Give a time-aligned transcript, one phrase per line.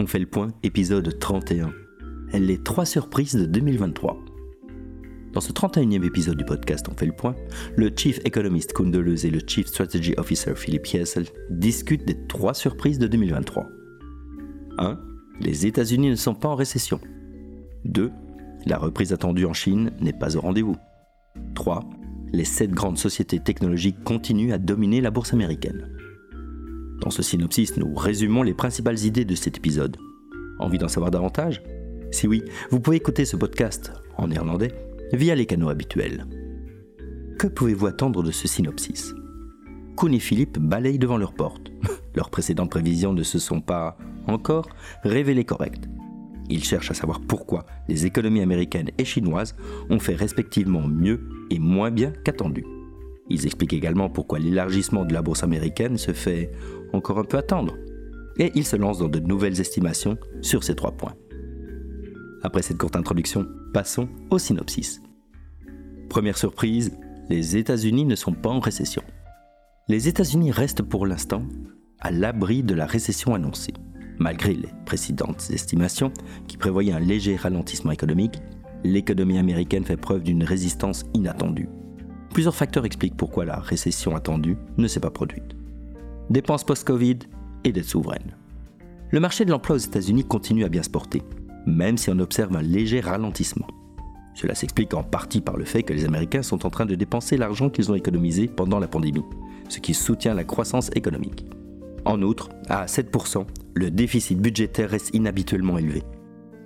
[0.00, 1.72] On fait le point, épisode 31.
[2.32, 4.16] Les trois surprises de 2023.
[5.32, 7.34] Dans ce 31e épisode du podcast On fait le point,
[7.74, 12.54] le Chief Economist Koen Deleuze et le Chief Strategy Officer Philippe Hiessel discutent des trois
[12.54, 13.66] surprises de 2023.
[14.78, 15.00] 1.
[15.40, 17.00] Les États-Unis ne sont pas en récession.
[17.84, 18.12] 2.
[18.66, 20.76] La reprise attendue en Chine n'est pas au rendez-vous.
[21.56, 21.80] 3.
[22.32, 25.97] Les sept grandes sociétés technologiques continuent à dominer la bourse américaine.
[27.00, 29.96] Dans ce synopsis, nous résumons les principales idées de cet épisode.
[30.58, 31.62] Envie d'en savoir davantage?
[32.10, 34.72] Si oui, vous pouvez écouter ce podcast en néerlandais
[35.12, 36.26] via les canaux habituels.
[37.38, 39.14] Que pouvez-vous attendre de ce synopsis?
[39.96, 41.70] Kuhn et Philippe balayent devant leur porte.
[42.14, 44.68] Leurs précédentes prévisions ne se sont pas, encore,
[45.04, 45.88] révélées correctes.
[46.50, 49.54] Ils cherchent à savoir pourquoi les économies américaines et chinoises
[49.90, 52.64] ont fait respectivement mieux et moins bien qu'attendu.
[53.30, 56.50] Ils expliquent également pourquoi l'élargissement de la bourse américaine se fait
[56.92, 57.76] encore un peu attendre.
[58.38, 61.14] Et ils se lancent dans de nouvelles estimations sur ces trois points.
[62.42, 65.02] Après cette courte introduction, passons au synopsis.
[66.08, 66.96] Première surprise,
[67.28, 69.02] les États-Unis ne sont pas en récession.
[69.88, 71.42] Les États-Unis restent pour l'instant
[72.00, 73.74] à l'abri de la récession annoncée.
[74.18, 76.12] Malgré les précédentes estimations
[76.46, 78.40] qui prévoyaient un léger ralentissement économique,
[78.84, 81.68] l'économie américaine fait preuve d'une résistance inattendue.
[82.32, 85.56] Plusieurs facteurs expliquent pourquoi la récession attendue ne s'est pas produite.
[86.30, 87.18] Dépenses post-Covid
[87.64, 88.36] et dette souveraine.
[89.10, 91.22] Le marché de l'emploi aux États-Unis continue à bien se porter,
[91.66, 93.66] même si on observe un léger ralentissement.
[94.34, 97.36] Cela s'explique en partie par le fait que les Américains sont en train de dépenser
[97.36, 99.24] l'argent qu'ils ont économisé pendant la pandémie,
[99.68, 101.46] ce qui soutient la croissance économique.
[102.04, 106.02] En outre, à 7%, le déficit budgétaire reste inhabituellement élevé.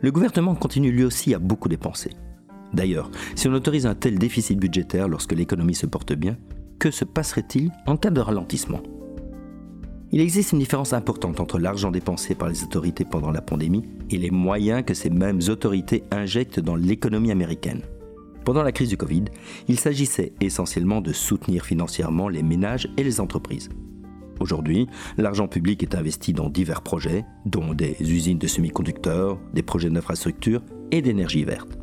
[0.00, 2.10] Le gouvernement continue lui aussi à beaucoup dépenser.
[2.72, 6.36] D'ailleurs, si on autorise un tel déficit budgétaire lorsque l'économie se porte bien,
[6.78, 8.82] que se passerait-il en cas de ralentissement?
[10.12, 14.18] Il existe une différence importante entre l'argent dépensé par les autorités pendant la pandémie et
[14.18, 17.82] les moyens que ces mêmes autorités injectent dans l'économie américaine.
[18.44, 19.26] Pendant la crise du Covid,
[19.68, 23.68] il s'agissait essentiellement de soutenir financièrement les ménages et les entreprises.
[24.40, 29.90] Aujourd'hui, l'argent public est investi dans divers projets, dont des usines de semi-conducteurs, des projets
[29.90, 31.79] d'infrastructure et d'énergie verte.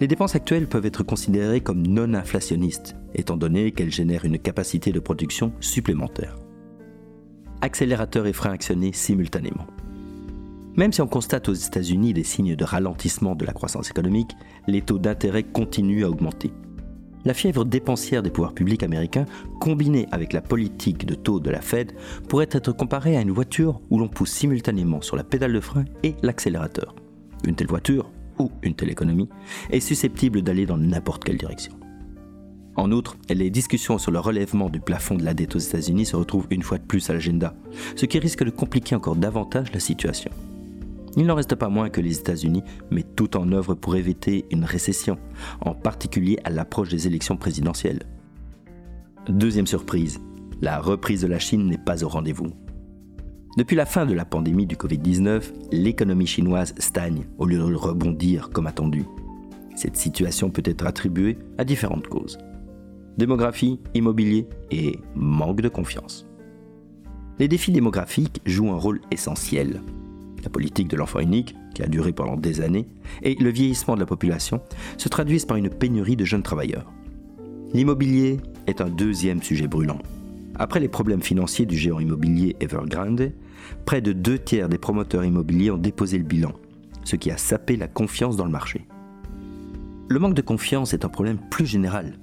[0.00, 4.92] Les dépenses actuelles peuvent être considérées comme non inflationnistes, étant donné qu'elles génèrent une capacité
[4.92, 6.36] de production supplémentaire.
[7.60, 9.66] Accélérateur et frein actionnés simultanément.
[10.74, 14.34] Même si on constate aux États-Unis des signes de ralentissement de la croissance économique,
[14.66, 16.50] les taux d'intérêt continuent à augmenter.
[17.24, 19.26] La fièvre dépensière des pouvoirs publics américains,
[19.60, 21.92] combinée avec la politique de taux de la Fed,
[22.28, 25.84] pourrait être comparée à une voiture où l'on pousse simultanément sur la pédale de frein
[26.02, 26.96] et l'accélérateur.
[27.46, 28.10] Une telle voiture
[28.62, 29.28] une telle économie
[29.70, 31.72] est susceptible d'aller dans n'importe quelle direction.
[32.74, 36.16] En outre, les discussions sur le relèvement du plafond de la dette aux États-Unis se
[36.16, 37.54] retrouvent une fois de plus à l'agenda,
[37.96, 40.30] ce qui risque de compliquer encore davantage la situation.
[41.16, 44.64] Il n'en reste pas moins que les États-Unis mettent tout en œuvre pour éviter une
[44.64, 45.18] récession,
[45.60, 48.04] en particulier à l'approche des élections présidentielles.
[49.28, 50.20] Deuxième surprise,
[50.62, 52.48] la reprise de la Chine n'est pas au rendez-vous.
[53.54, 55.42] Depuis la fin de la pandémie du Covid-19,
[55.72, 59.04] l'économie chinoise stagne au lieu de rebondir comme attendu.
[59.76, 62.38] Cette situation peut être attribuée à différentes causes.
[63.18, 66.26] Démographie, immobilier et manque de confiance.
[67.38, 69.82] Les défis démographiques jouent un rôle essentiel.
[70.42, 72.88] La politique de l'enfant unique, qui a duré pendant des années,
[73.22, 74.62] et le vieillissement de la population
[74.96, 76.90] se traduisent par une pénurie de jeunes travailleurs.
[77.74, 79.98] L'immobilier est un deuxième sujet brûlant.
[80.62, 83.32] Après les problèmes financiers du géant immobilier Evergrande,
[83.84, 86.52] près de deux tiers des promoteurs immobiliers ont déposé le bilan,
[87.02, 88.86] ce qui a sapé la confiance dans le marché.
[90.08, 92.16] Le manque de confiance est un problème plus général.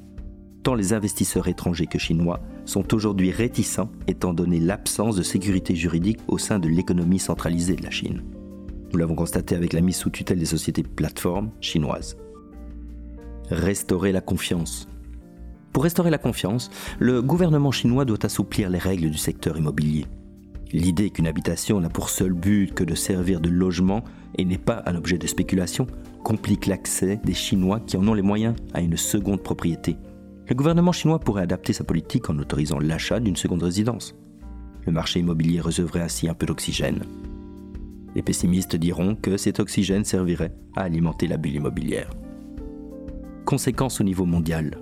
[0.63, 6.21] Tant les investisseurs étrangers que chinois sont aujourd'hui réticents étant donné l'absence de sécurité juridique
[6.29, 8.23] au sein de l'économie centralisée de la Chine.
[8.93, 12.15] Nous l'avons constaté avec la mise sous tutelle des sociétés plateformes chinoises.
[13.49, 14.87] Restaurer la confiance.
[15.73, 16.69] Pour restaurer la confiance,
[16.99, 20.05] le gouvernement chinois doit assouplir les règles du secteur immobilier.
[20.71, 24.03] L'idée qu'une habitation n'a pour seul but que de servir de logement
[24.37, 25.87] et n'est pas un objet de spéculation
[26.23, 29.97] complique l'accès des Chinois qui en ont les moyens à une seconde propriété.
[30.47, 34.15] Le gouvernement chinois pourrait adapter sa politique en autorisant l'achat d'une seconde résidence.
[34.85, 37.03] Le marché immobilier recevrait ainsi un peu d'oxygène.
[38.15, 42.09] Les pessimistes diront que cet oxygène servirait à alimenter la bulle immobilière.
[43.45, 44.77] Conséquences au niveau mondial.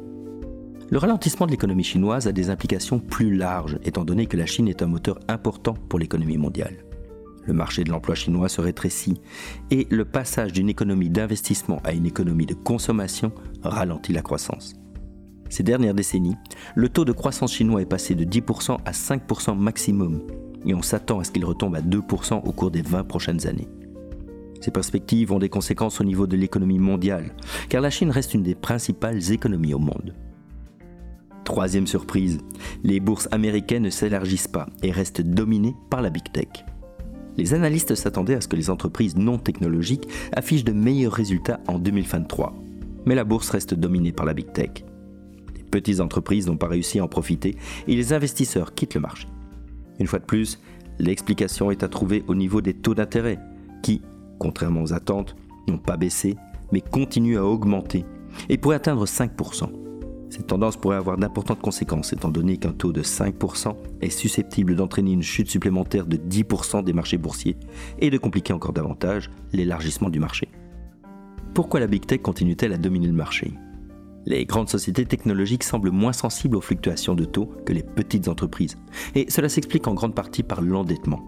[0.90, 4.70] Le ralentissement de l'économie chinoise a des implications plus larges, étant donné que la Chine
[4.70, 6.78] est un moteur important pour l'économie mondiale.
[7.46, 9.20] Le marché de l'emploi chinois se rétrécit
[9.70, 14.76] et le passage d'une économie d'investissement à une économie de consommation ralentit la croissance.
[15.50, 16.36] Ces dernières décennies,
[16.76, 20.22] le taux de croissance chinois est passé de 10% à 5% maximum.
[20.66, 23.70] et on s'attend à ce qu'il retombe à 2% au cours des 20 prochaines années.
[24.62, 27.36] Ces perspectives ont des conséquences au niveau de l'économie mondiale,
[27.70, 30.14] car la Chine reste une des principales économies au monde.
[31.48, 32.40] Troisième surprise,
[32.84, 36.50] les bourses américaines ne s'élargissent pas et restent dominées par la big tech.
[37.38, 41.80] Les analystes s'attendaient à ce que les entreprises non technologiques affichent de meilleurs résultats en
[41.80, 42.54] 2023,
[43.06, 44.84] mais la bourse reste dominée par la big tech.
[45.56, 47.56] Les petites entreprises n'ont pas réussi à en profiter
[47.88, 49.30] et les investisseurs quittent le marché.
[50.02, 50.60] Une fois de plus,
[51.00, 53.40] l'explication est à trouver au niveau des taux d'intérêt,
[53.84, 54.02] qui,
[54.38, 55.38] contrairement aux attentes,
[55.70, 56.36] n'ont pas baissé,
[56.74, 58.04] mais continuent à augmenter
[58.50, 59.77] et pourraient atteindre 5%.
[60.30, 65.14] Cette tendance pourrait avoir d'importantes conséquences étant donné qu'un taux de 5% est susceptible d'entraîner
[65.14, 67.56] une chute supplémentaire de 10% des marchés boursiers
[68.00, 70.50] et de compliquer encore davantage l'élargissement du marché.
[71.54, 73.54] Pourquoi la Big Tech continue-t-elle à dominer le marché?
[74.26, 78.78] Les grandes sociétés technologiques semblent moins sensibles aux fluctuations de taux que les petites entreprises,
[79.16, 81.26] et cela s'explique en grande partie par l'endettement.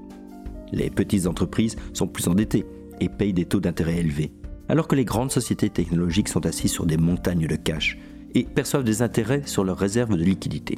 [0.74, 2.66] Les petites entreprises sont plus endettées
[3.00, 4.34] et payent des taux d'intérêt élevés,
[4.68, 7.98] alors que les grandes sociétés technologiques sont assises sur des montagnes de cash
[8.36, 10.78] et perçoivent des intérêts sur leurs réserves de liquidité.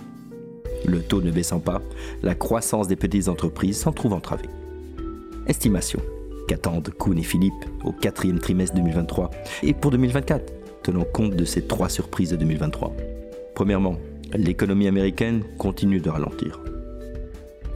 [0.86, 1.82] Le taux ne baissant pas,
[2.24, 4.50] la croissance des petites entreprises s'en trouve entravée.
[5.48, 6.00] Estimation
[6.48, 7.54] qu'attendent Kuhn et Philippe
[7.84, 9.30] au quatrième trimestre 2023
[9.64, 10.54] et pour 2024,
[10.84, 12.94] tenant compte de ces trois surprises de 2023.
[13.54, 13.98] Premièrement,
[14.34, 16.60] l'économie américaine continue de ralentir.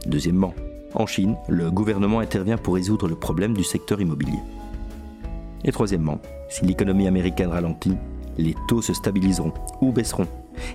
[0.06, 0.54] Deuxièmement,
[0.94, 4.38] en Chine, le gouvernement intervient pour résoudre le problème du secteur immobilier.
[5.64, 7.96] Et troisièmement, si l'économie américaine ralentit,
[8.38, 10.26] les taux se stabiliseront ou baisseront.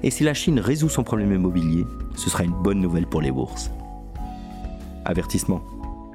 [0.03, 1.85] Et si la Chine résout son problème immobilier,
[2.15, 3.71] ce sera une bonne nouvelle pour les bourses.
[5.05, 5.61] Avertissement.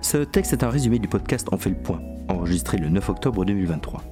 [0.03, 3.45] Ce texte est un résumé du podcast On fait le point, enregistré le 9 octobre
[3.45, 4.03] 2023.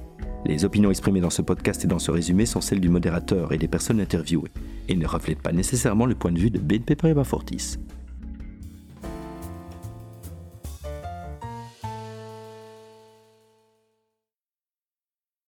[0.45, 3.57] Les opinions exprimées dans ce podcast et dans ce résumé sont celles du modérateur et
[3.57, 4.51] des personnes interviewées,
[4.87, 7.77] et ne reflètent pas nécessairement le point de vue de BNP Paribas Fortis.